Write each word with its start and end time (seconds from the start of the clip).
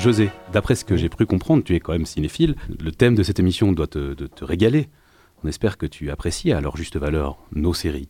José, 0.00 0.30
d'après 0.50 0.76
ce 0.76 0.84
que 0.86 0.96
j'ai 0.96 1.10
pu 1.10 1.26
comprendre, 1.26 1.62
tu 1.62 1.74
es 1.74 1.80
quand 1.80 1.92
même 1.92 2.06
cinéphile. 2.06 2.56
Le 2.82 2.90
thème 2.90 3.14
de 3.14 3.22
cette 3.22 3.38
émission 3.38 3.70
doit 3.72 3.86
te, 3.86 4.14
te 4.14 4.44
régaler. 4.44 4.88
On 5.44 5.48
espère 5.48 5.76
que 5.76 5.84
tu 5.84 6.10
apprécies 6.10 6.52
à 6.52 6.62
leur 6.62 6.78
juste 6.78 6.96
valeur 6.96 7.36
nos 7.52 7.74
séries. 7.74 8.08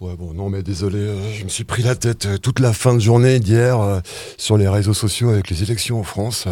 Ouais, 0.00 0.16
bon, 0.16 0.34
non, 0.34 0.50
mais 0.50 0.64
désolé, 0.64 0.98
euh, 0.98 1.32
je 1.32 1.44
me 1.44 1.48
suis 1.48 1.62
pris 1.62 1.84
la 1.84 1.94
tête 1.94 2.26
euh, 2.26 2.38
toute 2.38 2.58
la 2.58 2.72
fin 2.72 2.94
de 2.94 2.98
journée 2.98 3.38
d'hier 3.38 3.80
euh, 3.80 4.00
sur 4.36 4.56
les 4.56 4.66
réseaux 4.66 4.94
sociaux 4.94 5.30
avec 5.30 5.48
les 5.48 5.62
élections 5.62 6.00
en 6.00 6.02
France. 6.02 6.48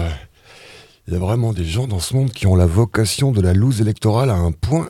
Il 1.09 1.15
y 1.15 1.17
a 1.17 1.19
vraiment 1.19 1.53
des 1.53 1.65
gens 1.65 1.89
dans 1.89 1.99
ce 1.99 2.15
monde 2.15 2.31
qui 2.31 2.47
ont 2.47 2.55
la 2.55 2.67
vocation 2.67 3.33
de 3.33 3.41
la 3.41 3.53
loose 3.53 3.81
électorale 3.81 4.31
à 4.31 4.37
un 4.37 4.53
point. 4.53 4.89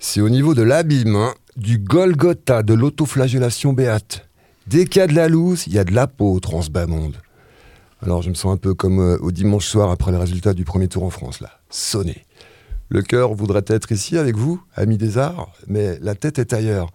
C'est 0.00 0.20
au 0.20 0.28
niveau 0.28 0.54
de 0.54 0.62
l'abîme, 0.62 1.14
hein, 1.14 1.32
du 1.56 1.78
Golgotha, 1.78 2.64
de 2.64 2.74
l'autoflagellation 2.74 3.72
béate. 3.72 4.28
Dès 4.66 4.86
qu'il 4.86 4.98
y 4.98 5.02
a 5.04 5.06
de 5.06 5.14
la 5.14 5.28
loose, 5.28 5.68
il 5.68 5.74
y 5.74 5.78
a 5.78 5.84
de 5.84 5.94
la 5.94 6.08
peau 6.08 6.40
trans 6.40 6.64
bas 6.72 6.88
monde. 6.88 7.14
Alors 8.02 8.22
je 8.22 8.30
me 8.30 8.34
sens 8.34 8.52
un 8.52 8.56
peu 8.56 8.74
comme 8.74 8.98
au 9.20 9.30
dimanche 9.30 9.66
soir 9.66 9.90
après 9.90 10.10
le 10.10 10.18
résultat 10.18 10.54
du 10.54 10.64
premier 10.64 10.88
tour 10.88 11.04
en 11.04 11.10
France, 11.10 11.40
là. 11.40 11.50
Sonné. 11.68 12.24
Le 12.88 13.02
cœur 13.02 13.34
voudrait 13.34 13.64
être 13.68 13.92
ici 13.92 14.18
avec 14.18 14.36
vous, 14.36 14.60
amis 14.74 14.98
des 14.98 15.18
arts, 15.18 15.52
mais 15.68 15.98
la 16.00 16.14
tête 16.14 16.38
est 16.38 16.52
ailleurs 16.52 16.90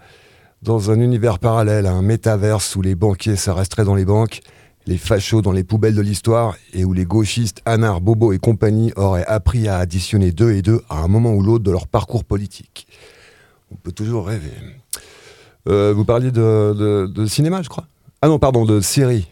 dans 0.65 0.89
un 0.89 0.99
univers 0.99 1.39
parallèle, 1.39 1.85
un 1.85 2.01
métaverse 2.01 2.75
où 2.75 2.81
les 2.81 2.95
banquiers 2.95 3.35
ça 3.35 3.53
resterait 3.53 3.85
dans 3.85 3.95
les 3.95 4.03
banques, 4.03 4.41
les 4.87 4.97
fachos 4.97 5.41
dans 5.41 5.51
les 5.51 5.63
poubelles 5.63 5.95
de 5.95 6.01
l'histoire 6.01 6.55
et 6.73 6.83
où 6.85 6.91
les 6.91 7.05
gauchistes, 7.05 7.61
Anard, 7.65 8.01
Bobo 8.01 8.33
et 8.33 8.39
compagnie 8.39 8.91
auraient 8.95 9.25
appris 9.25 9.67
à 9.67 9.77
additionner 9.77 10.31
deux 10.31 10.51
et 10.51 10.61
deux 10.61 10.81
à 10.89 10.97
un 10.97 11.07
moment 11.07 11.33
ou 11.33 11.41
l'autre 11.41 11.63
de 11.63 11.71
leur 11.71 11.87
parcours 11.87 12.23
politique. 12.23 12.87
On 13.71 13.75
peut 13.75 13.91
toujours 13.91 14.27
rêver. 14.27 14.51
Euh, 15.67 15.93
vous 15.95 16.05
parliez 16.05 16.31
de, 16.31 17.25
cinéma, 17.27 17.61
je 17.61 17.69
crois? 17.69 17.85
Ah 18.21 18.27
non, 18.27 18.39
pardon, 18.39 18.65
de 18.65 18.81
séries. 18.81 19.27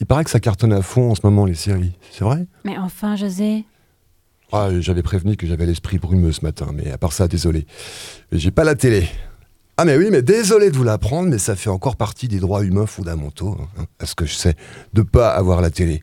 Il 0.00 0.06
paraît 0.06 0.24
que 0.24 0.30
ça 0.30 0.40
cartonne 0.40 0.72
à 0.72 0.82
fond 0.82 1.10
en 1.10 1.14
ce 1.14 1.20
moment, 1.24 1.44
les 1.44 1.54
séries. 1.54 1.92
C'est 2.10 2.24
vrai? 2.24 2.46
Mais 2.64 2.78
enfin, 2.78 3.16
José. 3.16 3.64
Ah, 4.52 4.68
j'avais 4.80 5.02
prévenu 5.02 5.36
que 5.36 5.46
j'avais 5.46 5.66
l'esprit 5.66 5.98
brumeux 5.98 6.32
ce 6.32 6.44
matin, 6.44 6.70
mais 6.74 6.90
à 6.90 6.98
part 6.98 7.12
ça, 7.12 7.28
désolé. 7.28 7.66
J'ai 8.32 8.50
pas 8.50 8.64
la 8.64 8.74
télé. 8.74 9.06
Ah 9.76 9.84
mais 9.84 9.96
oui, 9.96 10.08
mais 10.10 10.22
désolé 10.22 10.70
de 10.70 10.76
vous 10.76 10.84
l'apprendre, 10.84 11.28
mais 11.28 11.38
ça 11.38 11.54
fait 11.54 11.70
encore 11.70 11.96
partie 11.96 12.28
des 12.28 12.38
droits 12.38 12.64
humains 12.64 12.86
fondamentaux, 12.86 13.56
hein, 13.78 13.84
à 13.98 14.06
ce 14.06 14.14
que 14.14 14.26
je 14.26 14.34
sais, 14.34 14.54
de 14.92 15.02
pas 15.02 15.30
avoir 15.30 15.60
la 15.62 15.70
télé. 15.70 16.02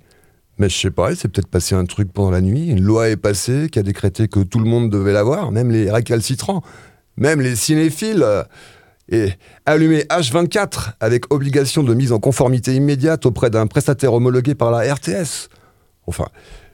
Mais 0.58 0.70
je 0.70 0.78
sais 0.78 0.92
pas, 0.92 1.14
c'est 1.14 1.28
peut-être 1.28 1.48
passé 1.48 1.76
un 1.76 1.86
truc 1.86 2.12
pendant 2.12 2.32
la 2.32 2.42
nuit, 2.42 2.68
une 2.70 2.82
loi 2.82 3.10
est 3.10 3.18
passée 3.18 3.70
qui 3.72 3.78
a 3.78 3.84
décrété 3.84 4.28
que 4.28 4.40
tout 4.40 4.58
le 4.60 4.66
monde 4.66 4.90
devait 4.90 5.14
l'avoir, 5.14 5.52
même 5.52 5.70
les 5.70 5.92
récalcitrants, 5.92 6.64
même 7.18 7.42
les 7.42 7.56
cinéphiles. 7.56 8.26
Et 9.10 9.32
allumer 9.66 10.02
H24 10.10 10.94
avec 11.00 11.32
obligation 11.34 11.84
de 11.84 11.94
mise 11.94 12.12
en 12.12 12.20
conformité 12.20 12.76
immédiate 12.76 13.26
auprès 13.26 13.50
d'un 13.50 13.68
prestataire 13.68 14.14
homologué 14.14 14.54
par 14.54 14.72
la 14.72 14.94
RTS. 14.94 15.50
Enfin, 16.08 16.28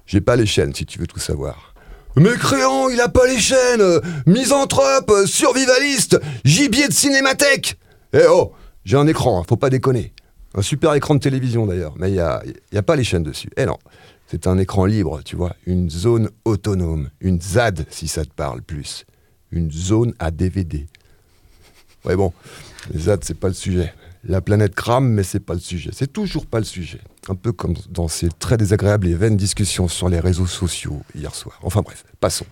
j'ai 0.06 0.22
pas 0.22 0.36
les 0.36 0.46
chaînes 0.46 0.74
si 0.74 0.86
tu 0.86 1.00
veux 1.00 1.08
tout 1.08 1.20
savoir. 1.20 1.74
Mais 2.16 2.36
créant, 2.38 2.90
il 2.90 3.00
a 3.02 3.10
pas 3.10 3.26
les 3.28 3.40
chaînes 3.40 4.02
Misanthrope, 4.26 5.12
survivaliste, 5.26 6.20
gibier 6.46 6.88
de 6.88 6.94
cinémathèque 6.94 7.78
Eh 8.14 8.26
oh 8.30 8.54
J'ai 8.86 8.98
un 8.98 9.08
écran, 9.08 9.44
faut 9.44 9.58
pas 9.58 9.70
déconner. 9.70 10.14
Un 10.56 10.62
super 10.62 10.94
écran 10.94 11.16
de 11.16 11.20
télévision 11.20 11.66
d'ailleurs, 11.66 11.96
mais 11.98 12.10
il 12.10 12.14
n'y 12.14 12.76
y 12.76 12.78
a 12.78 12.84
pas 12.84 12.96
les 12.96 13.04
chaînes 13.04 13.24
dessus. 13.24 13.50
Eh 13.58 13.66
non, 13.66 13.78
c'est 14.28 14.46
un 14.46 14.58
écran 14.60 14.86
libre, 14.86 15.22
tu 15.24 15.36
vois, 15.36 15.56
une 15.66 15.90
zone 15.90 16.30
autonome, 16.46 17.10
une 17.20 17.42
ZAD 17.42 17.86
si 17.90 18.08
ça 18.08 18.24
te 18.26 18.34
parle 18.34 18.62
plus. 18.62 19.06
Une 19.52 19.72
zone 19.72 20.14
à 20.20 20.32
DVD. 20.32 20.88
Ouais 22.06 22.16
bon, 22.16 22.34
les 22.94 23.02
ZAD 23.02 23.24
c'est 23.24 23.38
pas 23.38 23.48
le 23.48 23.54
sujet. 23.54 23.94
La 24.26 24.40
planète 24.40 24.74
crame, 24.74 25.10
mais 25.10 25.24
c'est 25.24 25.42
pas 25.42 25.54
le 25.54 25.60
sujet. 25.60 25.90
C'est 25.94 26.12
toujours 26.12 26.46
pas 26.46 26.60
le 26.60 26.66
sujet. 26.66 27.02
Un 27.28 27.36
peu 27.36 27.52
comme 27.52 27.76
dans 27.90 28.08
ces 28.08 28.30
très 28.30 28.56
désagréables 28.56 29.08
et 29.08 29.16
vaines 29.16 29.36
discussions 29.36 29.90
sur 29.90 30.08
les 30.08 30.20
réseaux 30.20 30.48
sociaux 30.48 31.02
hier 31.14 31.36
soir. 31.36 31.60
Enfin 31.62 31.82
bref, 31.82 32.06
passons. 32.22 32.46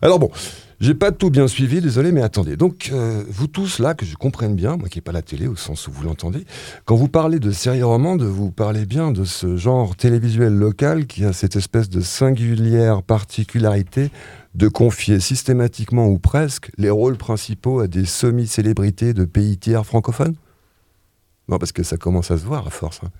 Alors 0.00 0.18
bon, 0.18 0.30
j'ai 0.80 0.94
pas 0.94 1.12
tout 1.12 1.30
bien 1.30 1.48
suivi, 1.48 1.80
désolé, 1.80 2.12
mais 2.12 2.22
attendez. 2.22 2.56
Donc, 2.56 2.90
euh, 2.92 3.22
vous 3.28 3.46
tous 3.46 3.78
là, 3.78 3.94
que 3.94 4.04
je 4.04 4.16
comprenne 4.16 4.54
bien, 4.54 4.76
moi 4.76 4.88
qui 4.88 4.98
n'ai 4.98 5.02
pas 5.02 5.12
la 5.12 5.22
télé 5.22 5.46
au 5.46 5.56
sens 5.56 5.86
où 5.88 5.92
vous 5.92 6.04
l'entendez, 6.04 6.44
quand 6.84 6.96
vous 6.96 7.08
parlez 7.08 7.38
de 7.38 7.50
série 7.50 7.82
romande, 7.82 8.22
vous 8.22 8.50
parlez 8.50 8.86
bien 8.86 9.10
de 9.10 9.24
ce 9.24 9.56
genre 9.56 9.96
télévisuel 9.96 10.54
local 10.54 11.06
qui 11.06 11.24
a 11.24 11.32
cette 11.32 11.56
espèce 11.56 11.88
de 11.88 12.00
singulière 12.00 13.02
particularité 13.02 14.10
de 14.54 14.68
confier 14.68 15.20
systématiquement 15.20 16.06
ou 16.06 16.18
presque 16.18 16.70
les 16.78 16.90
rôles 16.90 17.16
principaux 17.16 17.80
à 17.80 17.88
des 17.88 18.04
semi-célébrités 18.04 19.14
de 19.14 19.24
pays 19.24 19.58
tiers 19.58 19.84
francophones? 19.84 20.36
Non, 21.48 21.58
parce 21.58 21.72
que 21.72 21.82
ça 21.82 21.96
commence 21.96 22.30
à 22.30 22.38
se 22.38 22.44
voir 22.44 22.66
à 22.66 22.70
force. 22.70 23.00
Hein. 23.04 23.10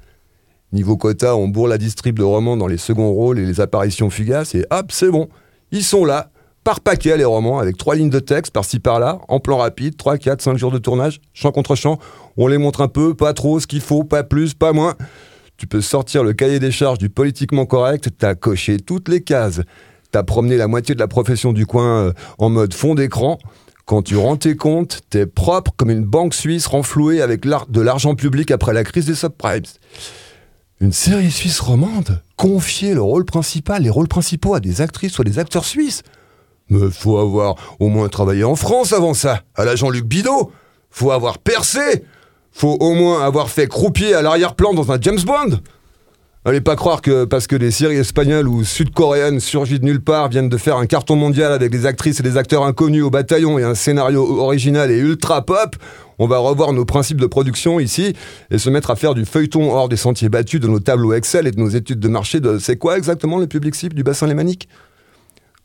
Niveau 0.73 0.97
quota, 0.97 1.37
on 1.37 1.49
bourre 1.49 1.69
la 1.69 1.79
distrib 1.79 2.19
de 2.19 2.25
romans 2.25 2.57
dans 2.57 2.67
les 2.67 2.79
seconds 2.79 3.13
rôles 3.13 3.39
et 3.39 3.47
les 3.47 3.61
apparitions 3.61 4.11
fugaces, 4.11 4.55
et 4.55 4.65
hop, 4.71 4.91
c'est 4.91 5.11
bon. 5.11 5.29
Ils 5.71 5.85
sont 5.85 6.05
là, 6.05 6.31
par 6.65 6.81
paquet 6.81 7.17
les 7.17 7.25
romans, 7.25 7.59
avec 7.59 7.77
trois 7.77 7.95
lignes 7.95 8.11
de 8.11 8.19
texte 8.19 8.53
par-ci 8.53 8.81
par-là, 8.81 9.21
en 9.29 9.39
plan 9.39 9.59
rapide, 9.59 9.97
3, 9.97 10.17
4, 10.17 10.41
5 10.41 10.57
jours 10.57 10.73
de 10.73 10.79
tournage, 10.79 11.21
champ 11.35 11.53
contre 11.53 11.77
champ. 11.77 11.99
On 12.39 12.47
les 12.47 12.59
montre 12.59 12.81
un 12.81 12.89
peu, 12.89 13.15
pas 13.15 13.35
trop, 13.35 13.61
ce 13.61 13.67
qu'il 13.67 13.83
faut, 13.83 14.03
pas 14.03 14.25
plus, 14.25 14.55
pas 14.55 14.73
moins. 14.73 14.95
Tu 15.59 15.67
peux 15.67 15.83
sortir 15.83 16.25
le 16.25 16.33
cahier 16.33 16.59
des 16.59 16.73
charges 16.73 16.99
du 16.99 17.11
politiquement 17.11 17.67
correct, 17.67 18.09
t'as 18.19 18.35
coché 18.35 18.79
toutes 18.79 19.09
les 19.09 19.23
cases. 19.23 19.61
T'as 20.11 20.23
promené 20.23 20.57
la 20.57 20.67
moitié 20.67 20.95
de 20.95 21.01
la 21.01 21.09
profession 21.09 21.53
du 21.53 21.67
coin 21.67 22.07
euh, 22.07 22.13
en 22.39 22.49
mode 22.49 22.73
fond 22.73 22.95
d'écran. 22.95 23.39
Quand 23.85 24.03
tu 24.03 24.17
rends 24.17 24.37
tes 24.37 24.57
comptes, 24.57 25.01
t'es 25.11 25.27
propre 25.27 25.73
comme 25.77 25.91
une 25.91 26.05
banque 26.05 26.33
suisse 26.33 26.67
renflouée 26.67 27.21
avec 27.21 27.43
de 27.45 27.81
l'argent 27.81 28.15
public 28.15 28.51
après 28.51 28.73
la 28.73 28.85
crise 28.85 29.05
des 29.05 29.15
subprimes. 29.15 29.65
Une 30.81 30.93
série 30.93 31.31
suisse 31.31 31.61
romande 31.61 32.23
Confier 32.37 32.95
le 32.95 33.03
rôle 33.03 33.25
principal, 33.25 33.83
les 33.83 33.91
rôles 33.91 34.09
principaux 34.09 34.55
à 34.55 34.61
des 34.61 34.81
actrices 34.81 35.19
ou 35.19 35.23
à 35.23 35.25
des 35.25 35.39
acteurs 35.39 35.65
suisses 35.65 36.03
Mais 36.69 36.91
faut 36.91 37.19
avoir 37.19 37.57
au 37.79 37.89
moins 37.89 38.09
travaillé 38.09 38.45
en 38.45 38.57
France 38.57 38.93
avant 38.93 39.15
ça, 39.15 39.43
à 39.55 39.65
la 39.65 39.77
Jean-Luc 39.77 40.05
Bidot. 40.05 40.51
Faut 40.91 41.11
avoir 41.11 41.39
percé. 41.39 42.05
Faut 42.53 42.77
au 42.81 42.95
moins 42.95 43.25
avoir 43.25 43.51
fait 43.51 43.67
croupier 43.67 44.15
à 44.15 44.23
l'arrière-plan 44.23 44.75
dans 44.75 44.93
un 44.93 44.99
James 45.01 45.21
Bond. 45.25 45.59
Allez 46.47 46.61
pas 46.61 46.77
croire 46.77 47.01
que 47.01 47.25
parce 47.25 47.47
que 47.47 47.57
des 47.57 47.71
séries 47.71 47.97
espagnoles 47.97 48.47
ou 48.49 48.65
sud-coréennes 48.65 49.41
surgies 49.41 49.81
de 49.81 49.87
nulle 49.87 50.03
part 50.03 50.29
viennent 50.29 50.51
de 50.51 50.59
faire 50.59 50.77
un 50.77 50.85
carton 50.85 51.17
mondial 51.17 51.53
avec 51.53 51.71
des 51.71 51.87
actrices 51.87 52.21
et 52.21 52.23
des 52.23 52.37
acteurs 52.37 52.65
inconnus 52.65 53.03
au 53.03 53.09
bataillon 53.09 53.59
et 53.59 53.63
un 53.63 53.75
scénario 53.75 54.23
original 54.41 54.91
et 54.91 54.99
ultra 54.99 55.41
pop, 55.41 55.75
on 56.19 56.27
va 56.27 56.37
revoir 56.37 56.75
nos 56.75 56.85
principes 56.85 57.19
de 57.19 57.27
production 57.27 57.81
ici 57.81 58.13
et 58.51 58.59
se 58.59 58.69
mettre 58.69 58.91
à 58.91 58.97
faire 58.97 59.15
du 59.15 59.25
feuilleton 59.25 59.73
hors 59.73 59.89
des 59.89 59.97
sentiers 59.97 60.29
battus 60.29 60.61
de 60.61 60.69
nos 60.69 60.81
tableaux 60.81 61.15
Excel 61.15 61.47
et 61.47 61.51
de 61.51 61.59
nos 61.59 61.71
études 61.71 61.99
de 61.99 62.09
marché 62.09 62.41
de 62.41 62.59
c'est 62.59 62.77
quoi 62.77 62.99
exactement 62.99 63.39
le 63.39 63.47
public 63.47 63.75
cible 63.75 63.95
du 63.95 64.03
bassin 64.03 64.27
lémanique? 64.27 64.69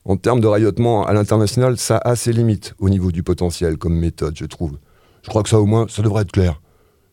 En 0.09 0.18
termes 0.18 0.40
de 0.40 0.47
rayonnement 0.47 1.06
à 1.06 1.14
l'international, 1.14 1.78
ça 1.78 2.02
a 2.03 2.16
ses 2.16 2.34
limites 2.34 2.74
au 2.80 2.90
niveau 2.90 3.12
du 3.12 3.22
potentiel 3.22 3.78
comme 3.78 3.94
méthode, 3.94 4.36
je 4.36 4.46
trouve. 4.46 4.80
Je 5.22 5.30
crois 5.30 5.44
que 5.44 5.50
ça 5.50 5.59
au 5.59 5.68
moins, 5.68 5.86
ça 5.88 6.02
devrait 6.02 6.24
être 6.24 6.31
clair 6.31 6.59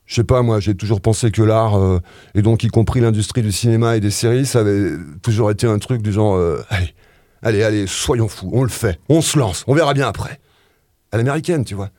je 0.06 0.14
sais 0.14 0.24
pas, 0.24 0.42
moi, 0.42 0.60
j'ai 0.60 0.76
toujours 0.76 1.00
pensé 1.00 1.32
que 1.32 1.42
l'art, 1.42 1.76
euh, 1.76 1.98
et 2.36 2.42
donc 2.42 2.62
y 2.62 2.68
compris 2.68 3.00
l'industrie 3.00 3.42
du 3.42 3.50
cinéma 3.50 3.96
et 3.96 4.00
des 4.00 4.12
séries, 4.12 4.46
ça 4.46 4.60
avait 4.60 4.92
toujours 5.20 5.50
été 5.50 5.66
un 5.66 5.80
truc 5.80 6.00
du 6.00 6.12
genre, 6.12 6.36
euh, 6.36 6.62
allez, 6.70 6.94
allez, 7.42 7.62
allez, 7.64 7.86
soyons 7.88 8.28
fous, 8.28 8.48
on 8.52 8.62
le 8.62 8.68
fait, 8.68 9.00
on 9.08 9.20
se 9.20 9.36
lance, 9.36 9.64
on 9.66 9.74
verra 9.74 9.94
bien 9.94 10.06
après. 10.06 10.38
À 11.10 11.16
l'américaine, 11.16 11.64
tu 11.64 11.74
vois, 11.74 11.90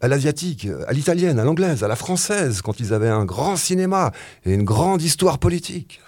à 0.00 0.08
l'asiatique, 0.08 0.66
à 0.88 0.92
l'italienne, 0.92 1.38
à 1.38 1.44
l'anglaise, 1.44 1.84
à 1.84 1.88
la 1.88 1.94
française, 1.94 2.60
quand 2.60 2.80
ils 2.80 2.92
avaient 2.92 3.08
un 3.08 3.24
grand 3.24 3.54
cinéma 3.54 4.10
et 4.44 4.52
une 4.52 4.64
grande 4.64 5.00
histoire 5.00 5.38
politique. 5.38 6.00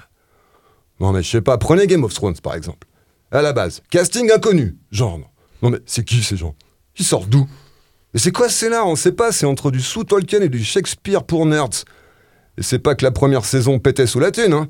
Non 0.99 1.13
mais 1.13 1.23
je 1.23 1.31
sais 1.31 1.43
pas, 1.43 1.59
prenez 1.59 1.87
Game 1.87 2.03
of 2.03 2.13
Thrones 2.13 2.41
par 2.43 2.57
exemple. 2.57 2.89
À 3.37 3.43
la 3.43 3.53
base, 3.53 3.83
casting 3.91 4.33
inconnu, 4.33 4.79
genre. 4.91 5.21
Non 5.61 5.69
mais 5.69 5.77
c'est 5.85 6.05
qui 6.05 6.23
ces 6.23 6.39
gens? 6.39 6.55
Ils 6.99 7.05
sortent 7.05 7.29
d'où? 7.29 7.47
Mais 8.15 8.19
c'est 8.19 8.33
quoi 8.33 8.49
ce 8.49 8.55
scénar 8.55 8.87
On 8.87 8.97
sait 8.97 9.13
pas, 9.13 9.31
c'est 9.31 9.45
entre 9.45 9.71
du 9.71 9.83
sous 9.83 10.05
Tolkien 10.05 10.41
et 10.41 10.49
du 10.49 10.65
Shakespeare 10.65 11.23
pour 11.23 11.45
nerds. 11.45 11.85
Et 12.57 12.63
c'est 12.63 12.79
pas 12.79 12.95
que 12.95 13.05
la 13.05 13.11
première 13.11 13.45
saison 13.45 13.79
pétait 13.79 14.07
sous 14.07 14.21
la 14.21 14.31
thune, 14.31 14.55
hein. 14.55 14.69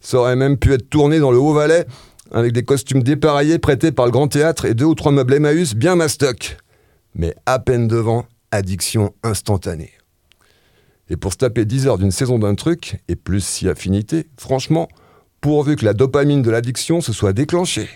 Ça 0.00 0.18
aurait 0.18 0.36
même 0.36 0.58
pu 0.58 0.72
être 0.72 0.88
tourné 0.88 1.18
dans 1.18 1.32
le 1.32 1.38
Haut-Valais, 1.38 1.86
avec 2.30 2.52
des 2.52 2.62
costumes 2.62 3.02
dépareillés 3.02 3.58
prêtés 3.58 3.90
par 3.90 4.06
le 4.06 4.12
Grand 4.12 4.28
Théâtre 4.28 4.64
et 4.64 4.74
deux 4.74 4.84
ou 4.84 4.94
trois 4.94 5.10
meubles 5.10 5.34
Emmaüs 5.34 5.74
bien 5.74 5.96
mastoc. 5.96 6.58
Mais 7.16 7.34
à 7.46 7.58
peine 7.58 7.88
devant, 7.88 8.26
addiction 8.52 9.12
instantanée. 9.24 9.90
Et 11.10 11.16
pour 11.16 11.32
se 11.32 11.38
taper 11.38 11.64
10 11.64 11.88
heures 11.88 11.98
d'une 11.98 12.12
saison 12.12 12.38
d'un 12.38 12.54
truc, 12.54 13.02
et 13.08 13.16
plus 13.16 13.44
si 13.44 13.68
affinité, 13.68 14.28
franchement, 14.38 14.86
pourvu 15.44 15.76
que 15.76 15.84
la 15.84 15.92
dopamine 15.92 16.40
de 16.40 16.50
l'addiction 16.50 17.02
se 17.02 17.12
soit 17.12 17.34
déclenchée. 17.34 17.90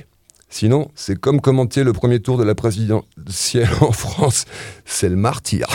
Sinon, 0.50 0.90
c'est 0.94 1.18
comme 1.18 1.40
commenter 1.40 1.82
le 1.82 1.94
premier 1.94 2.20
tour 2.20 2.36
de 2.36 2.44
la 2.44 2.54
présidentielle 2.54 3.70
en 3.80 3.90
France, 3.90 4.44
c'est 4.84 5.08
le 5.08 5.16
martyr. 5.16 5.66